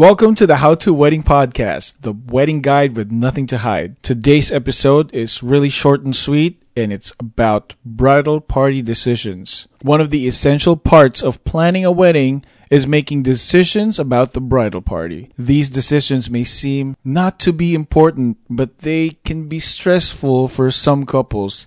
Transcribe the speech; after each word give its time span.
Welcome 0.00 0.34
to 0.36 0.46
the 0.46 0.56
How 0.56 0.76
to 0.76 0.94
Wedding 0.94 1.22
Podcast, 1.22 2.00
the 2.00 2.14
wedding 2.14 2.62
guide 2.62 2.96
with 2.96 3.10
nothing 3.10 3.46
to 3.48 3.58
hide. 3.58 4.02
Today's 4.02 4.50
episode 4.50 5.12
is 5.12 5.42
really 5.42 5.68
short 5.68 6.02
and 6.02 6.16
sweet, 6.16 6.62
and 6.74 6.90
it's 6.90 7.12
about 7.20 7.74
bridal 7.84 8.40
party 8.40 8.80
decisions. 8.80 9.68
One 9.82 10.00
of 10.00 10.08
the 10.08 10.26
essential 10.26 10.74
parts 10.78 11.22
of 11.22 11.44
planning 11.44 11.84
a 11.84 11.90
wedding 11.90 12.46
is 12.70 12.86
making 12.86 13.24
decisions 13.24 13.98
about 13.98 14.32
the 14.32 14.40
bridal 14.40 14.80
party. 14.80 15.28
These 15.36 15.68
decisions 15.68 16.30
may 16.30 16.44
seem 16.44 16.96
not 17.04 17.38
to 17.40 17.52
be 17.52 17.74
important, 17.74 18.38
but 18.48 18.78
they 18.78 19.18
can 19.26 19.48
be 19.48 19.58
stressful 19.58 20.48
for 20.48 20.70
some 20.70 21.04
couples, 21.04 21.66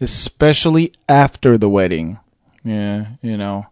especially 0.00 0.92
after 1.08 1.58
the 1.58 1.68
wedding. 1.68 2.20
Yeah, 2.62 3.06
you 3.20 3.36
know, 3.36 3.66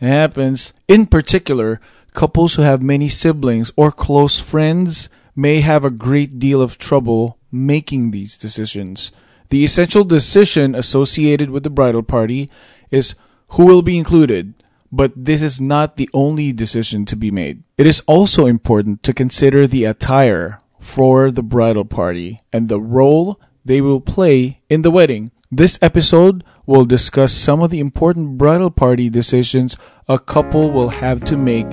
it 0.00 0.06
happens. 0.06 0.74
In 0.86 1.06
particular, 1.06 1.80
couples 2.14 2.54
who 2.54 2.62
have 2.62 2.82
many 2.82 3.08
siblings 3.08 3.72
or 3.76 3.90
close 3.90 4.38
friends 4.38 5.08
may 5.34 5.60
have 5.60 5.84
a 5.84 5.90
great 5.90 6.38
deal 6.38 6.60
of 6.60 6.78
trouble 6.78 7.38
making 7.50 8.10
these 8.10 8.38
decisions. 8.38 9.12
The 9.50 9.64
essential 9.64 10.04
decision 10.04 10.74
associated 10.74 11.50
with 11.50 11.62
the 11.62 11.70
bridal 11.70 12.02
party 12.02 12.48
is 12.90 13.14
who 13.48 13.66
will 13.66 13.82
be 13.82 13.98
included, 13.98 14.54
but 14.90 15.12
this 15.16 15.42
is 15.42 15.60
not 15.60 15.96
the 15.96 16.08
only 16.14 16.52
decision 16.52 17.04
to 17.06 17.16
be 17.16 17.30
made. 17.30 17.62
It 17.76 17.86
is 17.86 18.02
also 18.06 18.46
important 18.46 19.02
to 19.02 19.12
consider 19.12 19.66
the 19.66 19.84
attire 19.84 20.58
for 20.78 21.30
the 21.30 21.42
bridal 21.42 21.84
party 21.84 22.38
and 22.52 22.68
the 22.68 22.80
role 22.80 23.40
they 23.64 23.80
will 23.80 24.00
play 24.00 24.60
in 24.68 24.82
the 24.82 24.90
wedding. 24.90 25.30
This 25.50 25.78
episode 25.82 26.44
will 26.66 26.84
discuss 26.84 27.32
some 27.32 27.60
of 27.60 27.70
the 27.70 27.80
important 27.80 28.38
bridal 28.38 28.70
party 28.70 29.10
decisions 29.10 29.76
a 30.08 30.18
couple 30.18 30.70
will 30.70 30.88
have 30.88 31.22
to 31.24 31.36
make 31.36 31.66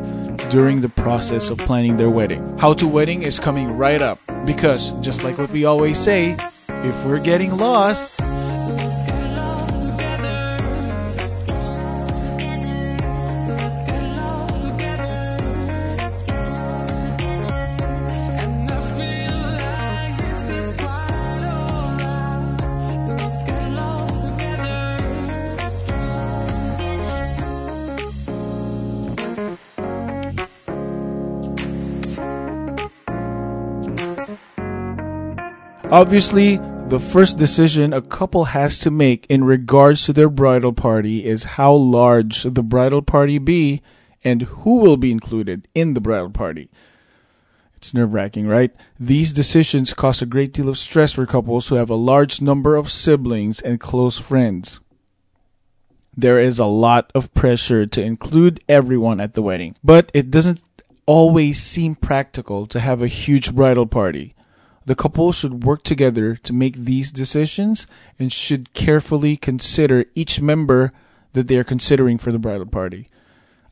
during 0.50 0.82
the 0.82 0.90
process 0.90 1.50
of 1.50 1.58
planning 1.60 1.98
their 1.98 2.10
wedding. 2.10 2.58
How 2.58 2.74
to 2.74 2.88
Wedding 2.88 3.24
is 3.24 3.40
coming 3.40 3.78
right 3.78 4.02
up 4.02 4.20
because, 4.46 4.92
just 5.02 5.24
like 5.24 5.38
what 5.38 5.52
we 5.52 5.66
always 5.66 6.00
say, 6.00 6.36
if 6.84 7.06
we're 7.06 7.20
getting 7.20 7.56
lost, 7.58 8.20
Obviously, 35.92 36.58
the 36.88 37.00
first 37.00 37.40
decision 37.40 37.94
a 37.94 38.02
couple 38.02 38.46
has 38.46 38.78
to 38.78 38.92
make 38.92 39.26
in 39.26 39.44
regards 39.44 40.06
to 40.06 40.14
their 40.14 40.30
bridal 40.30 40.72
party 40.72 41.26
is 41.26 41.56
how 41.58 41.74
large 41.74 42.44
the 42.44 42.62
bridal 42.62 43.02
party 43.02 43.40
be 43.40 43.82
and 44.24 44.44
who 44.44 44.78
will 44.78 44.98
be 44.98 45.10
included 45.10 45.68
in 45.74 45.96
the 45.96 46.00
bridal 46.00 46.30
party. 46.30 46.70
It's 47.76 47.92
nerve 47.92 48.14
wracking, 48.14 48.46
right? 48.46 48.72
These 49.00 49.34
decisions 49.34 49.96
cause 49.96 50.22
a 50.22 50.28
great 50.28 50.54
deal 50.54 50.70
of 50.70 50.78
stress 50.78 51.14
for 51.14 51.26
couples 51.26 51.70
who 51.70 51.76
have 51.76 51.90
a 51.90 51.96
large 51.96 52.40
number 52.40 52.76
of 52.76 52.92
siblings 52.92 53.60
and 53.60 53.80
close 53.80 54.20
friends. 54.20 54.80
There 56.16 56.38
is 56.38 56.60
a 56.60 56.66
lot 56.66 57.12
of 57.16 57.34
pressure 57.34 57.88
to 57.88 58.04
include 58.04 58.64
everyone 58.70 59.20
at 59.20 59.34
the 59.34 59.42
wedding, 59.42 59.76
but 59.84 60.12
it 60.14 60.30
doesn't 60.30 60.62
always 61.08 61.60
seem 61.60 61.96
practical 61.96 62.68
to 62.68 62.80
have 62.80 63.02
a 63.02 63.08
huge 63.08 63.56
bridal 63.56 63.88
party. 63.88 64.36
The 64.90 64.96
couple 64.96 65.32
should 65.32 65.66
work 65.66 65.84
together 65.84 66.36
to 66.38 66.52
make 66.52 66.74
these 66.76 67.12
decisions 67.12 67.86
and 68.18 68.34
should 68.34 68.74
carefully 68.74 69.38
consider 69.38 70.06
each 70.16 70.42
member 70.42 70.94
that 71.34 71.48
they 71.48 71.58
are 71.58 71.64
considering 71.64 72.18
for 72.18 72.32
the 72.32 72.40
bridal 72.40 72.66
party. 72.66 73.08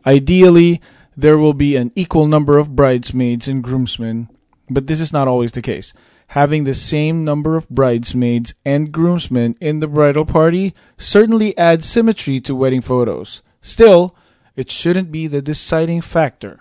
Ideally, 0.05 0.79
there 1.15 1.39
will 1.39 1.55
be 1.55 1.75
an 1.75 1.91
equal 1.95 2.27
number 2.27 2.59
of 2.59 2.75
bridesmaids 2.75 3.47
and 3.47 3.63
groomsmen, 3.63 4.29
but 4.69 4.85
this 4.85 5.01
is 5.01 5.11
not 5.11 5.27
always 5.27 5.53
the 5.53 5.63
case. 5.63 5.91
Having 6.27 6.65
the 6.65 6.75
same 6.75 7.25
number 7.25 7.55
of 7.55 7.67
bridesmaids 7.67 8.53
and 8.63 8.91
groomsmen 8.91 9.57
in 9.59 9.79
the 9.79 9.87
bridal 9.87 10.23
party 10.23 10.71
certainly 10.99 11.57
adds 11.57 11.89
symmetry 11.89 12.39
to 12.41 12.53
wedding 12.53 12.81
photos. 12.81 13.41
Still, 13.59 14.15
it 14.55 14.69
shouldn't 14.69 15.11
be 15.11 15.25
the 15.25 15.41
deciding 15.41 16.01
factor. 16.01 16.59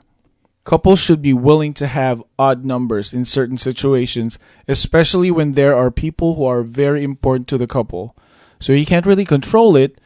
Couples 0.67 0.99
should 0.99 1.23
be 1.23 1.33
willing 1.33 1.75
to 1.75 1.87
have 1.87 2.21
odd 2.41 2.65
numbers 2.65 3.15
in 3.15 3.25
certain 3.25 3.57
situations, 3.57 4.37
especially 4.67 5.31
when 5.31 5.53
there 5.53 5.77
are 5.77 5.93
people 5.93 6.35
who 6.35 6.45
are 6.45 6.65
very 6.65 7.05
important 7.05 7.47
to 7.49 7.57
the 7.57 7.69
couple. 7.69 8.17
So 8.59 8.73
you 8.73 8.85
can't 8.85 9.07
really 9.07 9.25
control 9.25 9.77
it, 9.77 10.01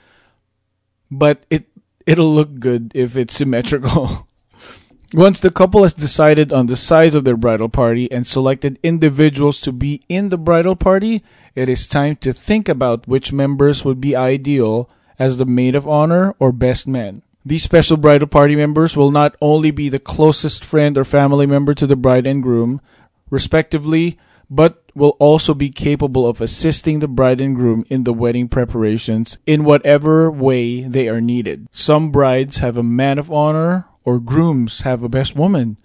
but 1.10 1.46
it 1.48 1.64
it'll 2.04 2.34
look 2.34 2.60
good 2.60 2.92
if 2.94 3.16
it's 3.16 3.34
symmetrical. 3.34 4.28
Once 5.14 5.40
the 5.40 5.50
couple 5.50 5.82
has 5.82 5.94
decided 5.94 6.52
on 6.52 6.66
the 6.66 6.76
size 6.76 7.14
of 7.14 7.24
their 7.24 7.38
bridal 7.38 7.70
party 7.70 8.12
and 8.12 8.26
selected 8.26 8.78
individuals 8.82 9.60
to 9.60 9.72
be 9.72 10.04
in 10.10 10.28
the 10.28 10.36
bridal 10.36 10.76
party, 10.76 11.22
it 11.54 11.70
is 11.70 11.88
time 11.88 12.16
to 12.16 12.34
think 12.34 12.68
about 12.68 13.08
which 13.08 13.32
members 13.32 13.82
would 13.82 13.98
be 13.98 14.14
ideal 14.14 14.90
as 15.18 15.38
the 15.38 15.46
maid 15.46 15.74
of 15.74 15.88
honor 15.88 16.34
or 16.38 16.52
best 16.52 16.86
man. 16.86 17.22
These 17.50 17.64
special 17.64 17.96
bridal 17.96 18.28
party 18.28 18.54
members 18.54 18.96
will 18.96 19.10
not 19.10 19.34
only 19.40 19.72
be 19.72 19.88
the 19.88 19.98
closest 19.98 20.64
friend 20.64 20.96
or 20.96 21.04
family 21.04 21.46
member 21.46 21.74
to 21.74 21.84
the 21.84 21.96
bride 21.96 22.24
and 22.24 22.40
groom, 22.40 22.80
respectively, 23.28 24.16
but 24.48 24.84
will 24.94 25.16
also 25.18 25.52
be 25.52 25.68
capable 25.68 26.28
of 26.28 26.40
assisting 26.40 27.00
the 27.00 27.08
bride 27.08 27.40
and 27.40 27.56
groom 27.56 27.82
in 27.88 28.04
the 28.04 28.12
wedding 28.12 28.46
preparations 28.46 29.36
in 29.48 29.64
whatever 29.64 30.30
way 30.30 30.82
they 30.82 31.08
are 31.08 31.20
needed. 31.20 31.66
Some 31.72 32.12
brides 32.12 32.58
have 32.58 32.78
a 32.78 32.84
man 32.84 33.18
of 33.18 33.32
honor, 33.32 33.86
or 34.04 34.20
grooms 34.20 34.82
have 34.82 35.02
a 35.02 35.08
best 35.08 35.34
woman. 35.34 35.76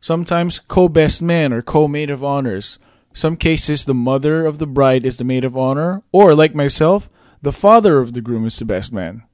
Sometimes 0.00 0.58
co 0.58 0.88
best 0.88 1.20
man 1.20 1.52
or 1.52 1.60
co 1.60 1.86
maid 1.86 2.08
of 2.08 2.24
honors. 2.24 2.78
Some 3.12 3.36
cases, 3.36 3.84
the 3.84 3.92
mother 3.92 4.46
of 4.46 4.56
the 4.56 4.66
bride 4.66 5.04
is 5.04 5.18
the 5.18 5.24
maid 5.24 5.44
of 5.44 5.54
honor, 5.54 6.02
or 6.12 6.34
like 6.34 6.54
myself, 6.54 7.10
the 7.42 7.52
father 7.52 7.98
of 7.98 8.14
the 8.14 8.22
groom 8.22 8.46
is 8.46 8.58
the 8.58 8.64
best 8.64 8.90
man. 8.90 9.24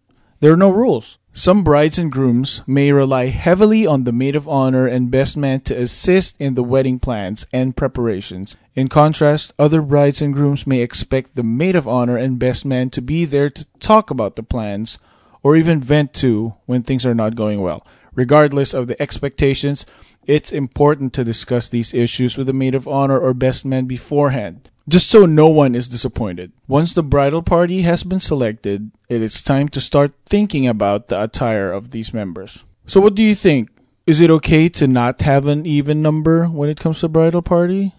There 0.41 0.53
are 0.53 0.57
no 0.57 0.71
rules. 0.71 1.19
Some 1.33 1.65
brides 1.65 1.97
and 1.97 2.13
grooms 2.13 2.63
may 2.67 2.93
rely 2.93 3.27
heavily 3.27 3.87
on 3.87 4.05
the 4.05 4.13
maid 4.13 4.37
of 4.37 4.47
honor 4.47 4.87
and 4.87 5.11
best 5.11 5.35
man 5.35 5.61
to 5.61 5.81
assist 5.81 6.37
in 6.39 6.55
the 6.55 6.63
wedding 6.63 6.99
plans 6.99 7.47
and 7.55 7.75
preparations. 7.75 8.55
In 8.75 8.89
contrast, 8.89 9.55
other 9.59 9.81
brides 9.81 10.21
and 10.21 10.35
grooms 10.35 10.67
may 10.67 10.81
expect 10.81 11.35
the 11.35 11.43
maid 11.43 11.75
of 11.75 11.89
honor 11.89 12.19
and 12.19 12.39
best 12.39 12.67
man 12.67 12.91
to 12.91 13.01
be 13.01 13.25
there 13.25 13.49
to 13.49 13.65
talk 13.81 14.11
about 14.11 14.37
the 14.37 14.43
plans 14.43 14.99
or 15.43 15.57
even 15.57 15.81
vent 15.81 16.13
to 16.15 16.53
when 16.67 16.83
things 16.83 17.07
are 17.07 17.15
not 17.15 17.35
going 17.35 17.63
well. 17.63 17.87
Regardless 18.15 18.75
of 18.75 18.89
the 18.89 19.01
expectations, 19.01 19.87
it's 20.27 20.53
important 20.53 21.15
to 21.15 21.25
discuss 21.25 21.69
these 21.69 21.95
issues 21.95 22.37
with 22.37 22.47
the 22.47 22.53
maid 22.53 22.75
of 22.75 22.87
honor 22.87 23.19
or 23.19 23.33
best 23.33 23.65
man 23.65 23.87
beforehand 23.87 24.71
just 24.89 25.11
so 25.11 25.27
no 25.27 25.49
one 25.49 25.75
is 25.75 25.89
disappointed. 25.89 26.53
Once 26.69 26.95
the 26.95 27.03
bridal 27.03 27.43
party 27.43 27.83
has 27.83 28.05
been 28.05 28.21
selected, 28.21 28.91
it 29.09 29.23
is 29.23 29.43
time 29.43 29.69
to 29.71 29.81
start 29.81 30.13
thinking 30.27 30.67
about 30.67 31.09
the 31.09 31.21
attire 31.21 31.73
of 31.73 31.91
these 31.91 32.15
members. 32.15 32.65
So, 32.87 33.01
what 33.01 33.15
do 33.15 33.23
you 33.23 33.35
think? 33.35 33.71
Is 34.07 34.21
it 34.21 34.31
okay 34.31 34.69
to 34.69 34.87
not 34.87 35.23
have 35.23 35.47
an 35.47 35.67
even 35.67 36.01
number 36.01 36.47
when 36.47 36.69
it 36.69 36.79
comes 36.79 37.01
to 37.01 37.09
bridal 37.09 37.43
party? 37.43 37.93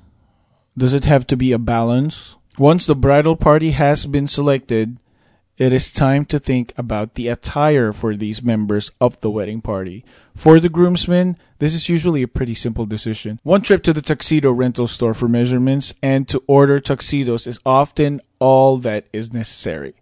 Does 0.78 0.94
it 0.94 1.04
have 1.04 1.28
to 1.28 1.36
be 1.36 1.52
a 1.52 1.58
balance? 1.58 2.38
Once 2.58 2.86
the 2.86 2.96
bridal 2.96 3.36
party 3.36 3.72
has 3.72 4.06
been 4.06 4.28
selected, 4.28 4.98
it 5.58 5.74
is 5.74 5.92
time 5.92 6.24
to 6.26 6.40
think 6.40 6.72
about 6.78 7.16
the 7.16 7.28
attire 7.28 7.92
for 7.92 8.16
these 8.16 8.44
members 8.44 8.92
of 9.02 9.20
the 9.22 9.32
wedding 9.32 9.62
party. 9.62 10.06
For 10.36 10.60
the 10.60 10.70
groomsmen, 10.70 11.38
this 11.60 11.74
is 11.74 11.90
usually 11.90 12.22
a 12.22 12.28
pretty 12.28 12.54
simple 12.54 12.86
decision. 12.86 13.40
One 13.44 13.62
trip 13.62 13.82
to 13.84 13.94
the 13.94 14.02
tuxedo 14.02 14.52
rental 14.52 14.86
store 14.86 15.16
for 15.16 15.28
measurements 15.28 15.96
and 16.02 16.28
to 16.30 16.44
order 16.46 16.80
tuxedos 16.80 17.48
is 17.48 17.60
often 17.66 18.22
all 18.40 18.78
that 18.78 19.06
is 19.12 19.34
necessary. 19.34 19.96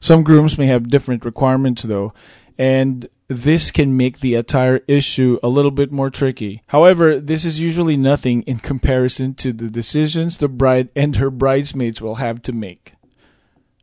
Some 0.00 0.22
grooms 0.22 0.56
may 0.56 0.66
have 0.66 0.88
different 0.88 1.24
requirements 1.24 1.82
though, 1.82 2.14
and 2.56 3.08
this 3.28 3.70
can 3.70 3.94
make 3.94 4.20
the 4.20 4.36
attire 4.36 4.80
issue 4.88 5.36
a 5.42 5.48
little 5.48 5.70
bit 5.70 5.92
more 5.92 6.08
tricky. 6.08 6.62
However, 6.68 7.20
this 7.20 7.44
is 7.44 7.60
usually 7.60 7.98
nothing 7.98 8.40
in 8.42 8.58
comparison 8.58 9.34
to 9.34 9.52
the 9.52 9.68
decisions 9.68 10.38
the 10.38 10.48
bride 10.48 10.88
and 10.96 11.16
her 11.16 11.30
bridesmaids 11.30 12.00
will 12.00 12.16
have 12.16 12.40
to 12.42 12.52
make. 12.52 12.94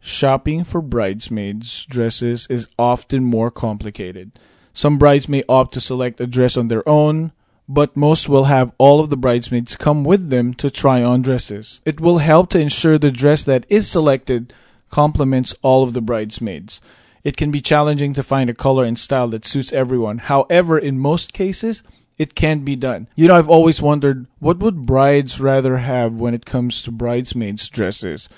Shopping 0.07 0.63
for 0.63 0.83
bridesmaids' 0.83 1.83
dresses 1.83 2.45
is 2.47 2.67
often 2.77 3.23
more 3.23 3.49
complicated. 3.49 4.33
Some 4.71 4.99
brides 4.99 5.27
may 5.27 5.41
opt 5.49 5.73
to 5.73 5.81
select 5.81 6.21
a 6.21 6.27
dress 6.27 6.55
on 6.55 6.67
their 6.67 6.87
own, 6.87 7.31
but 7.67 7.97
most 7.97 8.29
will 8.29 8.43
have 8.43 8.71
all 8.77 8.99
of 8.99 9.09
the 9.09 9.17
bridesmaids 9.17 9.75
come 9.75 10.03
with 10.03 10.29
them 10.29 10.53
to 10.53 10.69
try 10.69 11.01
on 11.01 11.23
dresses. 11.23 11.81
It 11.85 11.99
will 11.99 12.19
help 12.19 12.51
to 12.51 12.59
ensure 12.59 12.99
the 12.99 13.09
dress 13.09 13.43
that 13.45 13.65
is 13.67 13.89
selected 13.89 14.53
complements 14.91 15.55
all 15.63 15.81
of 15.81 15.93
the 15.93 16.01
bridesmaids. 16.01 16.81
It 17.23 17.35
can 17.35 17.49
be 17.49 17.59
challenging 17.59 18.13
to 18.13 18.21
find 18.21 18.47
a 18.47 18.53
color 18.53 18.85
and 18.85 18.99
style 18.99 19.29
that 19.29 19.43
suits 19.43 19.73
everyone. 19.73 20.19
However, 20.19 20.77
in 20.77 20.99
most 20.99 21.33
cases, 21.33 21.81
it 22.19 22.35
can 22.35 22.59
be 22.59 22.75
done. 22.75 23.07
You 23.15 23.27
know, 23.27 23.35
I've 23.35 23.49
always 23.49 23.81
wondered 23.81 24.27
what 24.37 24.59
would 24.59 24.85
brides 24.85 25.41
rather 25.41 25.77
have 25.77 26.13
when 26.13 26.35
it 26.35 26.45
comes 26.45 26.83
to 26.83 26.91
bridesmaids' 26.91 27.69
dresses? 27.69 28.29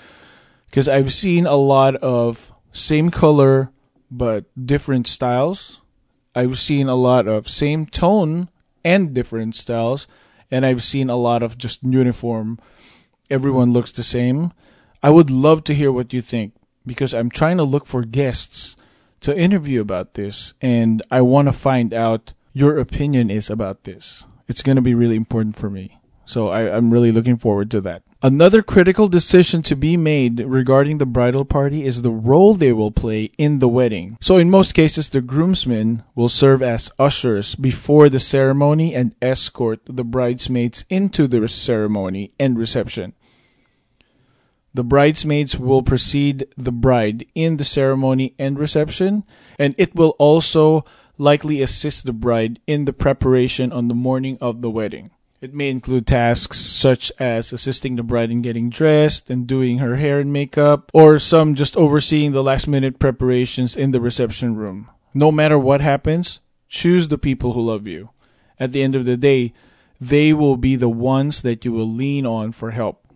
Because 0.68 0.88
I've 0.88 1.12
seen 1.12 1.46
a 1.46 1.56
lot 1.56 1.96
of 1.96 2.52
same 2.72 3.10
color 3.10 3.70
but 4.10 4.44
different 4.66 5.06
styles. 5.06 5.80
I've 6.34 6.58
seen 6.58 6.88
a 6.88 6.94
lot 6.94 7.26
of 7.26 7.48
same 7.48 7.86
tone 7.86 8.48
and 8.84 9.12
different 9.12 9.54
styles, 9.54 10.06
and 10.50 10.64
I've 10.64 10.84
seen 10.84 11.10
a 11.10 11.16
lot 11.16 11.42
of 11.42 11.58
just 11.58 11.82
uniform. 11.82 12.58
Everyone 13.28 13.72
looks 13.72 13.92
the 13.92 14.02
same. 14.02 14.52
I 15.02 15.10
would 15.10 15.30
love 15.30 15.64
to 15.64 15.74
hear 15.74 15.92
what 15.92 16.12
you 16.12 16.20
think 16.20 16.54
because 16.86 17.14
I'm 17.14 17.30
trying 17.30 17.58
to 17.58 17.64
look 17.64 17.86
for 17.86 18.02
guests 18.02 18.76
to 19.20 19.36
interview 19.36 19.80
about 19.80 20.14
this, 20.14 20.54
and 20.62 21.02
I 21.10 21.20
want 21.22 21.48
to 21.48 21.52
find 21.52 21.92
out 21.92 22.32
your 22.52 22.78
opinion 22.78 23.30
is 23.30 23.50
about 23.50 23.84
this. 23.84 24.24
It's 24.46 24.62
going 24.62 24.76
to 24.76 24.82
be 24.82 24.94
really 24.94 25.16
important 25.16 25.56
for 25.56 25.68
me. 25.68 25.98
So 26.24 26.48
I, 26.48 26.74
I'm 26.74 26.90
really 26.90 27.12
looking 27.12 27.36
forward 27.36 27.70
to 27.72 27.80
that. 27.82 28.02
Another 28.20 28.64
critical 28.64 29.06
decision 29.06 29.62
to 29.62 29.76
be 29.76 29.96
made 29.96 30.40
regarding 30.40 30.98
the 30.98 31.06
bridal 31.06 31.44
party 31.44 31.86
is 31.86 32.02
the 32.02 32.10
role 32.10 32.52
they 32.52 32.72
will 32.72 32.90
play 32.90 33.30
in 33.38 33.60
the 33.60 33.68
wedding. 33.68 34.18
So 34.20 34.38
in 34.38 34.50
most 34.50 34.74
cases, 34.74 35.08
the 35.08 35.20
groomsmen 35.20 36.02
will 36.16 36.28
serve 36.28 36.60
as 36.60 36.90
ushers 36.98 37.54
before 37.54 38.08
the 38.08 38.18
ceremony 38.18 38.92
and 38.92 39.14
escort 39.22 39.82
the 39.86 40.02
bridesmaids 40.02 40.84
into 40.90 41.28
the 41.28 41.46
ceremony 41.46 42.32
and 42.40 42.58
reception. 42.58 43.14
The 44.74 44.82
bridesmaids 44.82 45.56
will 45.56 45.84
precede 45.84 46.48
the 46.56 46.72
bride 46.72 47.24
in 47.36 47.56
the 47.56 47.64
ceremony 47.64 48.34
and 48.36 48.58
reception, 48.58 49.22
and 49.60 49.76
it 49.78 49.94
will 49.94 50.16
also 50.18 50.84
likely 51.18 51.62
assist 51.62 52.04
the 52.04 52.12
bride 52.12 52.58
in 52.66 52.84
the 52.84 52.92
preparation 52.92 53.70
on 53.70 53.86
the 53.86 53.94
morning 53.94 54.38
of 54.40 54.60
the 54.60 54.70
wedding. 54.70 55.12
It 55.40 55.54
may 55.54 55.70
include 55.70 56.08
tasks 56.08 56.58
such 56.58 57.12
as 57.20 57.52
assisting 57.52 57.94
the 57.94 58.02
bride 58.02 58.32
in 58.32 58.42
getting 58.42 58.70
dressed 58.70 59.30
and 59.30 59.46
doing 59.46 59.78
her 59.78 59.94
hair 59.94 60.18
and 60.18 60.32
makeup, 60.32 60.90
or 60.92 61.20
some 61.20 61.54
just 61.54 61.76
overseeing 61.76 62.32
the 62.32 62.42
last 62.42 62.66
minute 62.66 62.98
preparations 62.98 63.76
in 63.76 63.92
the 63.92 64.00
reception 64.00 64.56
room. 64.56 64.90
No 65.14 65.30
matter 65.30 65.56
what 65.56 65.80
happens, 65.80 66.40
choose 66.68 67.06
the 67.06 67.18
people 67.18 67.52
who 67.52 67.60
love 67.60 67.86
you. 67.86 68.10
At 68.58 68.72
the 68.72 68.82
end 68.82 68.96
of 68.96 69.04
the 69.04 69.16
day, 69.16 69.52
they 70.00 70.32
will 70.32 70.56
be 70.56 70.74
the 70.74 70.88
ones 70.88 71.42
that 71.42 71.64
you 71.64 71.70
will 71.70 71.88
lean 71.88 72.26
on 72.26 72.50
for 72.50 72.72
help, 72.72 73.06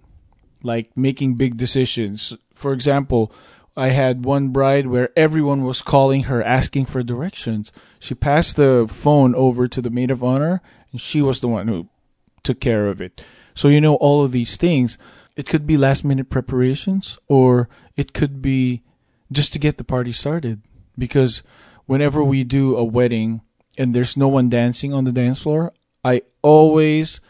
like 0.62 0.96
making 0.96 1.34
big 1.34 1.56
decisions. 1.56 2.36
For 2.54 2.72
example, 2.72 3.32
I 3.76 3.88
had 3.88 4.24
one 4.24 4.50
bride 4.50 4.86
where 4.86 5.10
everyone 5.16 5.64
was 5.64 5.82
calling 5.82 6.24
her 6.24 6.40
asking 6.40 6.86
for 6.86 7.02
directions. 7.02 7.72
She 7.98 8.14
passed 8.14 8.54
the 8.54 8.86
phone 8.88 9.34
over 9.34 9.66
to 9.66 9.82
the 9.82 9.90
maid 9.90 10.12
of 10.12 10.22
honor, 10.22 10.62
and 10.92 11.00
she 11.00 11.20
was 11.20 11.40
the 11.40 11.48
one 11.48 11.66
who 11.66 11.88
took 12.42 12.60
care 12.60 12.88
of 12.88 13.00
it. 13.00 13.22
So, 13.54 13.68
you 13.68 13.80
know, 13.80 13.96
all 13.96 14.24
of 14.24 14.32
these 14.32 14.56
things, 14.56 14.98
it 15.36 15.46
could 15.46 15.66
be 15.66 15.76
last 15.76 16.04
minute 16.04 16.30
preparations, 16.30 17.18
or 17.28 17.68
it 17.96 18.12
could 18.12 18.42
be 18.42 18.82
just 19.30 19.52
to 19.52 19.58
get 19.58 19.78
the 19.78 19.84
party 19.84 20.12
started. 20.12 20.62
Because 20.96 21.42
whenever 21.86 22.22
we 22.22 22.44
do 22.44 22.76
a 22.76 22.84
wedding 22.84 23.40
and 23.78 23.94
there's 23.94 24.16
no 24.16 24.28
one 24.28 24.48
dancing 24.48 24.92
on 24.92 25.04
the 25.04 25.12
dance 25.12 25.40
floor, 25.40 25.72
I 26.04 26.22
always 26.42 27.20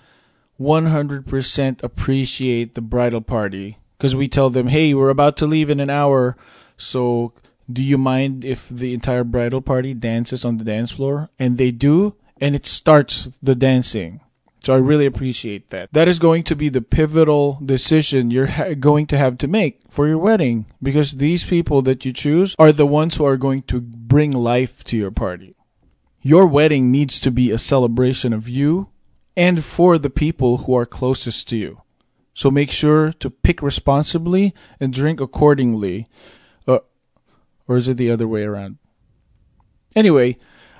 100% 0.60 1.82
appreciate 1.82 2.74
the 2.74 2.80
bridal 2.80 3.20
party 3.20 3.78
because 3.96 4.16
we 4.16 4.28
tell 4.28 4.50
them, 4.50 4.68
hey, 4.68 4.94
we're 4.94 5.10
about 5.10 5.36
to 5.38 5.46
leave 5.46 5.70
in 5.70 5.80
an 5.80 5.90
hour. 5.90 6.36
So 6.76 7.32
do 7.72 7.82
you 7.82 7.98
mind 7.98 8.44
if 8.44 8.68
the 8.68 8.94
entire 8.94 9.24
bridal 9.24 9.60
party 9.60 9.94
dances 9.94 10.44
on 10.44 10.58
the 10.58 10.64
dance 10.64 10.90
floor? 10.90 11.30
And 11.38 11.58
they 11.58 11.70
do, 11.70 12.16
and 12.40 12.54
it 12.54 12.66
starts 12.66 13.38
the 13.42 13.54
dancing. 13.54 14.20
So 14.62 14.72
I 14.72 14.78
really 14.78 15.06
appreciate 15.06 15.68
that. 15.70 15.92
That 15.92 16.06
is 16.06 16.20
going 16.20 16.44
to 16.44 16.54
be 16.54 16.68
the 16.68 16.80
pivotal 16.80 17.58
decision 17.64 18.30
you're 18.30 18.46
ha- 18.46 18.74
going 18.74 19.06
to 19.08 19.18
have 19.18 19.36
to 19.38 19.48
make 19.48 19.80
for 19.88 20.06
your 20.06 20.18
wedding 20.18 20.66
because 20.80 21.12
these 21.12 21.44
people 21.44 21.82
that 21.82 22.04
you 22.04 22.12
choose 22.12 22.54
are 22.58 22.70
the 22.70 22.86
ones 22.86 23.16
who 23.16 23.24
are 23.24 23.36
going 23.36 23.62
to 23.62 23.80
bring 23.80 24.30
life 24.30 24.84
to 24.84 24.96
your 24.96 25.10
party. 25.10 25.56
Your 26.20 26.46
wedding 26.46 26.92
needs 26.92 27.18
to 27.20 27.32
be 27.32 27.50
a 27.50 27.58
celebration 27.58 28.32
of 28.32 28.48
you 28.48 28.88
and 29.36 29.64
for 29.64 29.98
the 29.98 30.10
people 30.10 30.58
who 30.58 30.76
are 30.76 30.86
closest 30.86 31.48
to 31.48 31.56
you. 31.56 31.82
So 32.32 32.50
make 32.50 32.70
sure 32.70 33.12
to 33.14 33.30
pick 33.30 33.62
responsibly 33.62 34.54
and 34.78 34.92
drink 34.92 35.20
accordingly. 35.20 36.06
Uh, 36.68 36.78
or 37.66 37.76
is 37.76 37.88
it 37.88 37.96
the 37.96 38.10
other 38.10 38.28
way 38.28 38.44
around? 38.44 38.78
Anyway, 39.96 40.38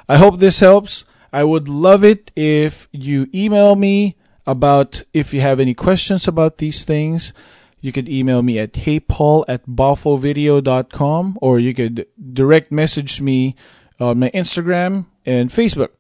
I 0.09 0.19
hope 0.19 0.39
this 0.39 0.61
helps. 0.61 1.05
I 1.33 1.45
would 1.45 1.69
love 1.69 2.05
it 2.05 2.31
if 2.37 2.89
you 2.93 3.29
email 3.35 3.75
me 3.75 4.17
about 4.47 5.03
if 5.13 5.33
you 5.33 5.41
have 5.41 5.61
any 5.61 5.75
questions 5.75 6.29
about 6.29 6.59
these 6.59 6.85
things. 6.85 7.33
You 7.81 7.91
could 7.91 8.09
email 8.09 8.43
me 8.43 8.59
at 8.59 8.73
heypaul 8.75 9.45
at 9.49 9.67
bafovideo.com 9.67 11.39
or 11.41 11.59
you 11.59 11.75
could 11.75 12.07
direct 12.33 12.71
message 12.71 13.21
me 13.21 13.57
on 13.99 14.21
my 14.21 14.31
Instagram 14.31 15.07
and 15.27 15.51
Facebook. 15.51 15.91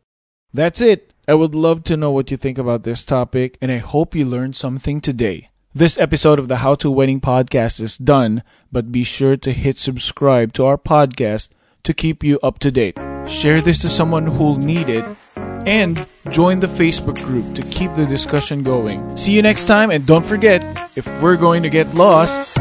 That's 0.52 0.81
it. 0.81 1.12
I 1.26 1.34
would 1.34 1.55
love 1.55 1.84
to 1.84 1.96
know 1.96 2.11
what 2.11 2.31
you 2.31 2.37
think 2.37 2.58
about 2.58 2.82
this 2.82 3.05
topic, 3.05 3.56
and 3.62 3.70
I 3.70 3.79
hope 3.79 4.14
you 4.14 4.25
learned 4.25 4.56
something 4.56 5.00
today. 5.00 5.49
This 5.73 5.96
episode 5.96 6.38
of 6.38 6.49
the 6.49 6.58
How 6.58 6.75
to 6.76 6.90
Wedding 6.90 7.20
podcast 7.20 7.81
is 7.81 7.96
done, 7.96 8.43
but 8.70 8.93
be 8.93 9.05
sure 9.05 9.37
to 9.37 9.52
hit 9.52 9.79
subscribe 9.79 10.52
to 10.55 10.67
our 10.67 10.76
podcast 10.76 11.49
to 11.84 11.94
keep 11.94 12.23
you 12.23 12.38
up 12.43 12.58
to 12.58 12.70
date. 12.70 12.99
Share 13.26 13.61
this 13.61 13.79
to 13.79 13.88
someone 13.88 14.26
who'll 14.26 14.58
need 14.58 14.88
it, 14.88 15.05
and 15.67 16.06
join 16.31 16.61
the 16.61 16.67
Facebook 16.67 17.23
group 17.25 17.55
to 17.55 17.62
keep 17.62 17.94
the 17.97 18.06
discussion 18.06 18.62
going. 18.62 19.17
See 19.17 19.32
you 19.32 19.43
next 19.43 19.67
time, 19.67 19.91
and 19.91 20.06
don't 20.06 20.25
forget 20.25 20.62
if 20.97 21.06
we're 21.23 21.37
going 21.37 21.62
to 21.62 21.70
get 21.70 21.94
lost, 21.94 22.56